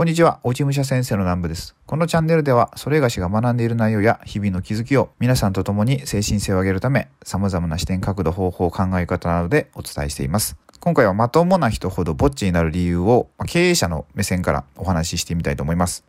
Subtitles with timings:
[0.00, 1.76] こんにちは、おちむしゃ先生の南部です。
[1.84, 10.56] このチャンネルでは、それがしが学んでいる内容や日々の気づきを皆さんと共に精神性を上げるため、様々な視点、角度、方法、考え方などでお伝えしています。
[10.80, 16.02] 今回はまともな人ほどぼっちになる理由をまあ経営者の目線からお話ししてみたいと思います。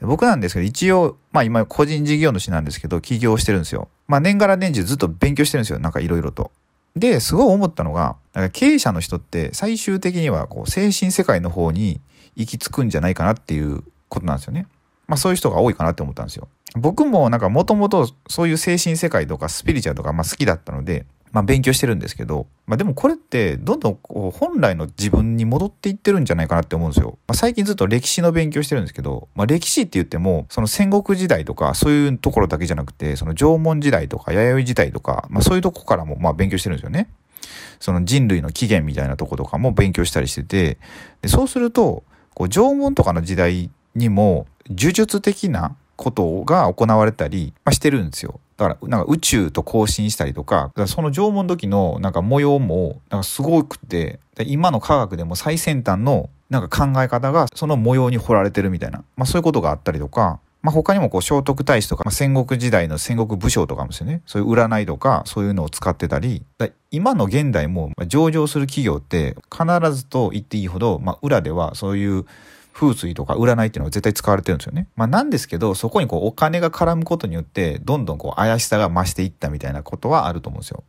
[0.00, 3.88] 僕なんですけど、一応、まあ今個人事業主なんですけど、起業してるんですよ。
[4.08, 5.78] まあ年がら年中ずっと勉強してるんですよ。
[5.78, 6.50] なんかいろいろと。
[6.96, 12.00] で、すごい思ったのが、なんか経営者の人って最終的にはこう精神世界の方に
[12.36, 14.66] 行き着くんじゃないかなっていうことなんですよね。
[15.06, 16.48] まあそういう人が多いかなって思ったんですよ。
[16.74, 27.18] 僕もなんかもともとそういう精神世界とかスピリチュアルとかまあ好きだったので、まあ勉強してるんですけど、まあでもこれってどんどんこう本来の自分に戻っていってるんじゃないかなって思うんですよ。
[27.26, 37.08] まあ最近ずっと歴史の勉強してるんですけど、まあ歴史って言っても、その戦国時代とかそういうところだけじゃなくて、その縄文時代とか弥生時代とか、まあそういうとこからもまあ勉強してるんですよね。
[37.80, 40.78] その人類の起源みたいなとことかも勉強したりしてて、
[41.22, 48.40] でそうすると、こう縄文とかの時代にも呪術的なことが行われたり、ま、してるんですよ。
[48.56, 64.22] だから、なんか宇宙と交信したりとか、その縄文時のなんか模様も、なんかすごくて、今の科学でも最先端のなんか考え方がその模様に彫られてるみたいな、まあそういうことがあったりとか、まあ他にもこう聖徳太子とか、まあ、戦国時代の戦国武将とかもですよね。
[64.26, 66.44] そういう占いとかそういうのを使ってたり、
[66.90, 72.26] 今の現代も上場する企業って必ずと言っていいほど、まあ裏ではそういう
[72.72, 74.88] 風水とか占いっていうのが絶対使われてるんですよね。
[74.96, 80.82] まあなんですけど、そこにこうお金が絡むことによって、どんどんこう怪しさが増していったみたいなことはあると思うんですよ。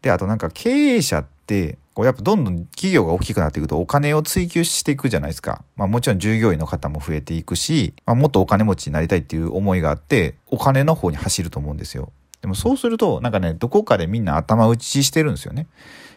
[0.00, 5.62] で、あとなんか経営者って、こうやっぱどんどん企業が大きくなっていくとお金を追求していくじゃないですか。
[5.76, 12.10] まあもちろん従業員の方も増えていくし、まあ、もっとお金持ちになりたいっていう思いがあって、お金の方に走ると思うんですよ。
[12.40, 15.68] でもそうすると、なんかね、どこかでみんな頭打ちしてるんですよね。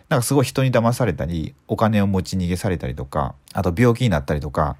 [0.09, 4.77] なんかすごい人に騙されたり、お金を持ち逃げされたりとか、あと病気になったりとか、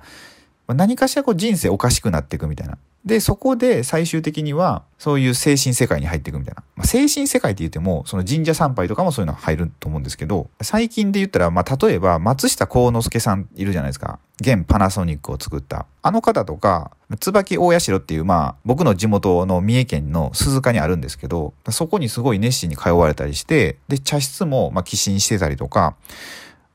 [0.68, 2.78] 何かしらこう人生おかしくなっていくみたいな。
[3.06, 6.64] で、そこで最終的には、そういう精神世界に入っていくみたいな。
[6.76, 14.20] まあ、精神世界って言っても、その神社参拝とかもそういうの入ると思うんですけど、最近で言ったら、まあ、例えば、松下幸之助さんいるじゃないですか。
[14.42, 15.86] 現パナソニックを作った。
[16.02, 25.96] あの方とか、椿大社っていう、まあ、僕の地元の三重県の鈴鹿にあるんですけど、そこにすごい熱心に通われたりして、で、茶室も、まあ、寄進してたりとか、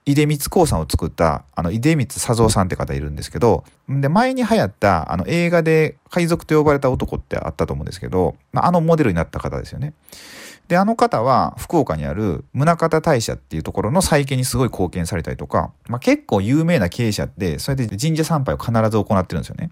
[0.06, 9.92] 出光興産を作った、あの、出光佐三さんって方いるんですけど、で、前に流行った、あの、映画で海賊と呼ばれた男ってあったと思うんですけど、まあ、あのモデルになった方ですよね。
[10.68, 19.70] で、あの方は、福岡にある宗像大社っていうところの再建にすごい貢献されたりとか、まあ、結構有名な経営者って、それで神社参拝を必ず行ってるんですよね。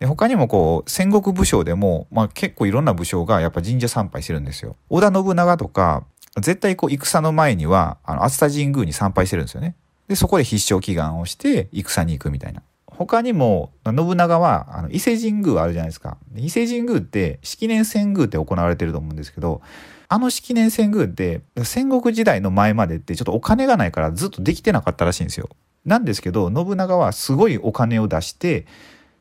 [0.00, 4.76] で他にもこう、戦国武将でも、まあ、結構いろんな武将がやっぱ神社参拝してるんですよ。
[4.90, 6.04] 織田信長とか、
[6.36, 9.76] 絶対こう戦の前には、あの、熱田神宮に参拝してるんですよね。
[10.08, 12.62] で、そこで必勝祈願をして戦に行くみたいな。
[12.86, 16.16] 他にも、信長は、あの、伊勢神宮あるじゃないですか。
[16.36, 19.62] 伊勢神宮って、式年遷宮って行われてると思うんですけど、
[20.08, 25.48] あの式年遷宮って、戦国時代の前までってちょっとお金がないからずっとできてなかったらしいんですよ。
[25.84, 28.66] なんですけど、信長はすごいお金を出して、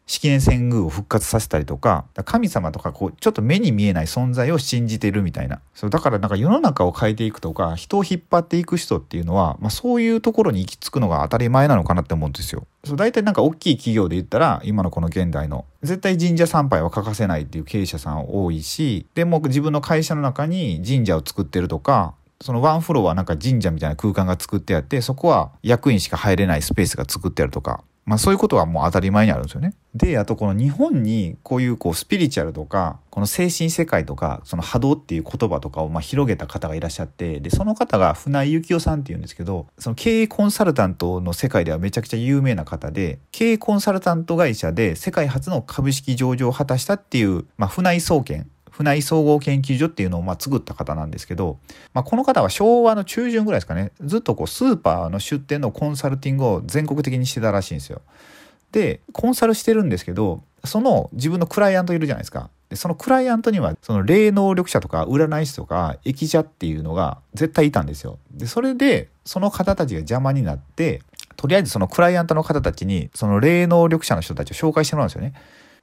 [0.06, 5.62] 式年遷宮を復活させたりとか、神様とかこう、ちょっと目に見えない存在を信じてるみたいな。
[5.74, 12.68] そう、だからなんか世の中を変えていくとか、人を引っ張っていく人っていうのは、まあそういうところに行き着くのが当たり前なのかなって思うんですよ。
[12.84, 29.74] そう、大体なんか大きい企業で言ったら、今のこの現代の、絶対神社参拝は欠かせないっていう経営者さん多いし、でも自分の会社の中に神社を作ってるとか、そのワンフロアはなんか神社みたいな空間が作ってあって、そこは役員しか入れないスペースが作ってあるとか、まあそういうことはもう当たり前にあるんですよね。
[29.96, 51.60] で、あとこの日本にこういうこうスピリチュアルとか、この精神世界とか、その波動っていう言葉とかをまあ広げた方がいらっしゃって、で、その方が船井幸雄さんっていうんですけど、その経営コンサルタントの世界ではめちゃくちゃ有名な方で、経営コンサルタント会社で世界初の株式上場を果たしたっていう、まあ船井総研船井総合研究所っていうのをま作った方なんですけど、
[51.94, 58.02] まあ、この方は昭和の中旬ぐらいですかねずっとこうスーパーの出店のコンサルティングを全国的にしてたらしいんですよ。
[58.72, 62.50] でコンサルしてるんですけどその自分のクライアントいるじゃないですか。
[62.70, 68.18] でそのクライアントにはその霊能力者とか占い師とか駅者っていうのが絶対いたんですよ。
[68.32, 71.02] でそれでその方たちが邪魔になって
[71.36, 75.34] とりあえずそのクライアントの方たちにその霊能力者の人たちを紹介してもらうんですよね。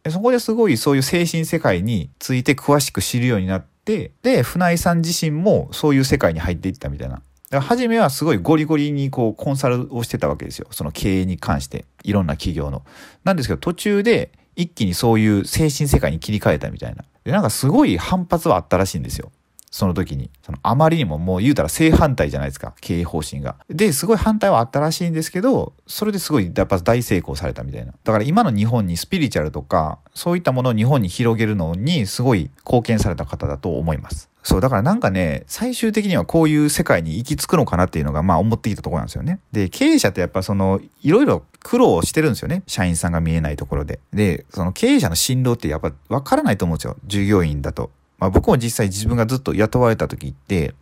[0.02, 7.23] でそこですごいそういう精神世界について詳しく知るようになって、で、船井さん自身もそういう世界に入っていったみたいな。
[7.61, 10.69] 初めはすごいゴリゴリにこうコンサルをしてたわけですよ。
[10.70, 11.85] その経営に関して。
[12.05, 12.82] いろんな企業の。
[13.25, 17.05] なんですけど途中で一気にそういう精神世界に切り替えたみたいな。
[17.25, 19.32] で、なんかすごい反発はあったらしいんですよ。
[19.70, 20.31] その時に。
[20.43, 22.75] そのあまりにももう言うたら正反対じゃないですか。
[22.81, 23.56] 経営方針が。
[23.69, 27.93] で、すごい反対はあったらしいんですけど、それですごいやっぱ大成功されたみたいな。
[28.05, 34.28] だから今の日本にスピリチュアルとか、そういったものを日本に広げるのにすごい貢献された方だと思います。
[34.43, 39.38] そう、だからなんかね、最終的にはこういう世界に行き着くのかなっていうのが、まあ思っていたところなんですよね。
[39.52, 42.62] で、経営者ってやっぱその、いろいろ苦労してるんですよね。
[42.66, 44.00] 社員さんが見えないところで。
[44.12, 46.96] で、その経営者の進路ってやっぱ分からないと思うんですよ。
[47.06, 47.90] 従業員だと。
[48.20, 50.75] まあ僕も実際自分がずっと雇われた時って、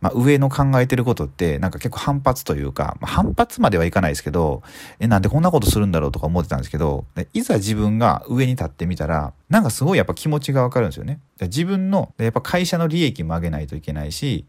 [0.00, 4.62] まあ、上の考えてることってなんか結構反発というか、まあ、反発まではいかないですけど、
[5.00, 11.20] え、なんでこんなことするんだろうとか思ってたんですけど、いざ自分が上に立ってみたら、なんかすごいやっぱ気持ちがわかるんですよね。
[11.40, 14.44] 自分の、やっぱ会社の利益も上げないといけないし、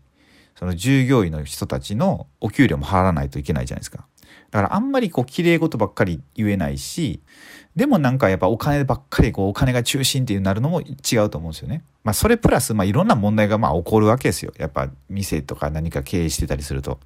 [0.55, 4.05] その従業員の人たちのお給料も払わないといけないじゃないですか。
[4.51, 7.21] だからあんまりこう綺麗事ばっかり言えないし、
[7.75, 11.83] でもなんかやっぱお金ばっかりこうお金が中心っていうなるのも違うと思うんですよね。
[12.03, 14.53] まあそれプラスまあいろんな問題がまあ起こるわけですよ。
[14.57, 16.99] やっぱ店とか何か経営してたりすると。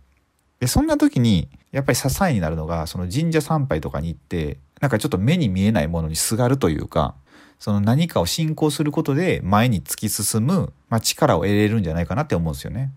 [0.59, 7.15] で、そんな時にやっぱり支えになるのがその神社参拝とかに行ってなんかちょっと目に見えないものにすがるというか、
[7.59, 12.91] その何かを信仰することで前に突き進む、まあ、力を得れるんじゃないかなって思うんですよね。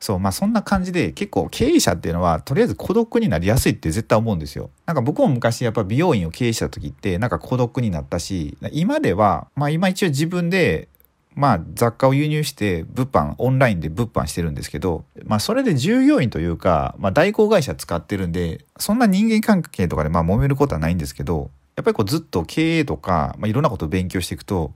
[0.00, 4.70] そう、まあそんな感じで結構経営者っていうのはとりあえず孤独になりやすいって絶対思うんですよ。
[4.86, 10.88] なんか僕も昔やっぱ美容院を経営した時ってなんか孤独になったし、今では、まあ今一応自分で
[11.34, 24.72] まあ雑貨を輸入して物販、オンラインで物販してるんですけど、まあそれで従業員というか、まあ代行会社使ってるんで、そんな人間関係とかでまあ揉めることはないんですけど、やっぱりこうずっと経営とか、まあいろんなことを勉強していくと、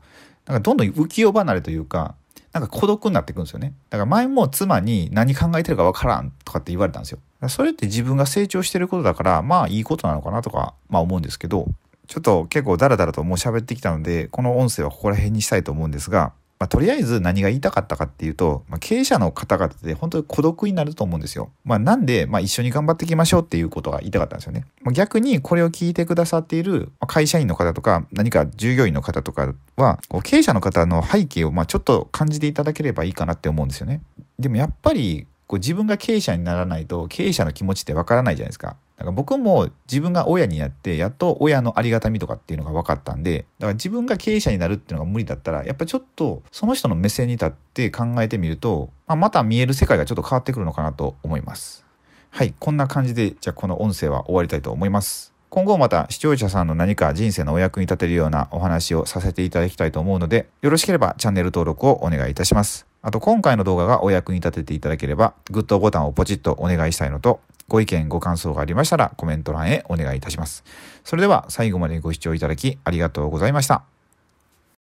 [0.47, 2.15] なんかどんどん浮世離れというか、
[2.53, 3.75] なんか孤独になっていくんですよね。
[3.89, 7.19] だから前も妻に何考えてるかわからんとかって言われたんですよ。
[7.49, 11.67] それって自分が成長してることだから、まあいいことなのかなとか、まあ思うんですけど、
[12.07, 16.33] ちょっと結構ダラダラともう喋ってきたので、この音声はここら辺にしたいと思うんですが、
[16.63, 21.51] まあ、とりあえず何が言いたかったかっていうと、まあ、経営者の方々で本当に孤独になると思うんですよ。
[21.65, 24.65] まあ、なんで、まあ、一緒に頑張っていきましょうっていうことが言いたかったんですよね。
[24.83, 34.01] まあ、逆にこれを聞いてくださっている会社員の方とか、何か従業員の方とかは、経営者の方の背景をまあちょっと感じていただければいいかなって思うんですよね。
[34.39, 38.69] でもやっぱりこう自分が経営者にならないと経営者の気持ちってわからないじゃないですか。
[38.97, 51.85] だから僕も自分が親になってやっと親のありがたみとかっていうのが分かったんでだから自分が経営者になるっていうのが無理だったらやっぱちょっとその人の目線に立って考えてみると、まあ、また見える世界がちょっと変わってくるのかなと思います。
[52.31, 55.35] はい、こんな感じでじゃあこの音声は終わりたいと思います。
[55.51, 62.92] 今後また視聴者さんの何か人生のお役に立てるようなお話をさせていただきたいと思うので、よろしければチャンネル登録をお願いいたします。
[63.03, 70.65] あと今回の動画がお役に立てていただければ、グッドボタンをポチッとお願いしたいのと、ご意見、ご感想がありましたらコメント欄へお願いいたします。
[71.05, 73.83] それでは最後までご視聴いただきありがとうございました。